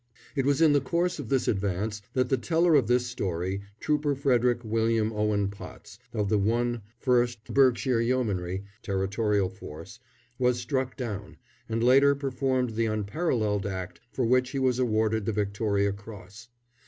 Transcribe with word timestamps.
It 0.35 0.47
was 0.47 0.63
in 0.63 0.73
the 0.73 0.81
course 0.81 1.19
of 1.19 1.29
this 1.29 1.47
advance 1.47 2.01
that 2.13 2.29
the 2.29 2.35
teller 2.39 2.73
of 2.73 2.87
this 2.87 3.05
story, 3.05 3.61
Trooper 3.79 4.15
Frederick 4.15 4.61
William 4.63 5.13
Owen 5.13 5.47
Potts, 5.49 5.99
of 6.11 6.27
the 6.27 6.39
1/1st 6.39 7.53
Berkshire 7.53 8.01
Yeomanry 8.01 8.63
(Territorial 8.81 9.47
Force), 9.47 9.99
was 10.39 10.57
struck 10.57 10.97
down, 10.97 11.37
and 11.69 11.83
later 11.83 12.15
performed 12.15 12.71
the 12.71 12.87
unparalleled 12.87 13.67
act 13.67 14.01
for 14.11 14.25
which 14.25 14.49
he 14.49 14.57
was 14.57 14.79
awarded 14.79 15.27
the 15.27 15.33
Victoria 15.33 15.93
Cross. 15.93 16.49